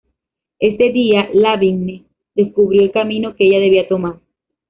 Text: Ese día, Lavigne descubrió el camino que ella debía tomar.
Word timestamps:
Ese 0.57 0.89
día, 0.89 1.29
Lavigne 1.31 2.05
descubrió 2.33 2.81
el 2.81 2.91
camino 2.91 3.35
que 3.35 3.43
ella 3.45 3.59
debía 3.59 3.87
tomar. 3.87 4.15